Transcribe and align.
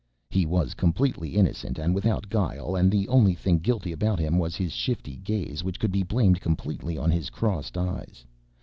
He 0.31 0.47
was 0.47 0.73
completely 0.73 1.35
innocent 1.35 1.77
and 1.77 1.93
without 1.93 2.27
guile 2.27 2.75
and 2.75 2.89
the 2.89 3.07
only 3.07 3.35
thing 3.35 3.59
guilty 3.59 3.91
about 3.91 4.17
him 4.17 4.39
was 4.39 4.55
his 4.55 4.71
shifty 4.73 5.17
gaze 5.17 5.63
which 5.63 5.79
could 5.79 5.91
be 5.91 6.01
blamed 6.01 6.41
completely 6.41 6.97
on 6.97 7.11
his 7.11 7.29
crossed 7.29 7.77
eyes. 7.77 8.25